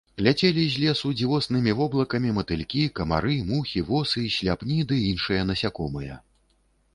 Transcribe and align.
Ляцелі 0.25 0.61
з 0.75 0.79
лесу 0.83 1.09
дзівоснымі 1.17 1.75
воблакамі 1.81 2.31
матылькі, 2.37 2.81
камары, 3.01 3.35
мухі, 3.51 3.85
восы, 3.91 4.25
сляпні 4.39 4.79
ды 4.93 4.99
іншыя 5.11 5.45
насякомыя. 5.53 6.19